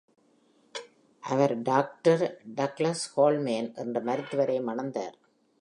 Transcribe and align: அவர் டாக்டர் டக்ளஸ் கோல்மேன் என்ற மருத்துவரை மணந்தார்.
அவர் 1.23 1.61
டாக்டர் 1.61 2.23
டக்ளஸ் 2.55 3.05
கோல்மேன் 3.15 3.69
என்ற 3.75 3.99
மருத்துவரை 4.01 4.59
மணந்தார். 4.59 5.15